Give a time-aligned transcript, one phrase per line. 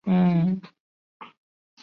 [0.03, 0.71] 跟他们谈条件